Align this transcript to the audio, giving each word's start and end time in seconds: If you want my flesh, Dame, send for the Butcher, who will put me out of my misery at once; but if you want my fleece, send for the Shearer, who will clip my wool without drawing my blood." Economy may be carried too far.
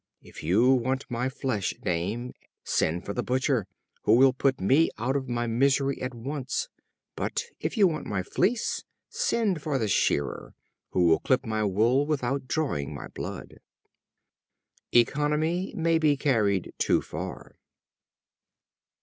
If 0.23 0.41
you 0.41 0.71
want 0.71 1.05
my 1.11 1.29
flesh, 1.29 1.75
Dame, 1.79 2.33
send 2.63 3.05
for 3.05 3.13
the 3.13 3.21
Butcher, 3.21 3.67
who 4.01 4.15
will 4.15 4.33
put 4.33 4.59
me 4.59 4.89
out 4.97 5.15
of 5.15 5.29
my 5.29 5.45
misery 5.45 6.01
at 6.01 6.15
once; 6.15 6.69
but 7.15 7.43
if 7.59 7.77
you 7.77 7.85
want 7.87 8.07
my 8.07 8.23
fleece, 8.23 8.83
send 9.09 9.61
for 9.61 9.77
the 9.77 9.87
Shearer, 9.87 10.55
who 10.89 11.05
will 11.05 11.19
clip 11.19 11.45
my 11.45 11.63
wool 11.63 12.07
without 12.07 12.47
drawing 12.47 12.95
my 12.95 13.09
blood." 13.09 13.59
Economy 14.91 15.71
may 15.77 15.99
be 15.99 16.17
carried 16.17 16.73
too 16.79 17.03
far. 17.03 17.59